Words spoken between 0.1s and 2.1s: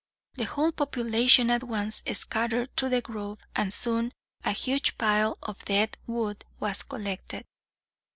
The whole population at once